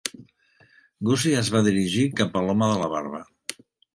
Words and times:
Gussie 1.09 1.33
es 1.41 1.51
va 1.57 1.61
dirigir 1.69 2.07
cap 2.21 2.39
a 2.39 2.43
l'home 2.47 2.73
de 2.73 2.79
la 2.85 2.91
barba. 2.97 3.23